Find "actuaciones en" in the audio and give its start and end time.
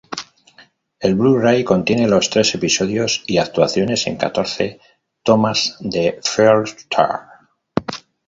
3.37-4.17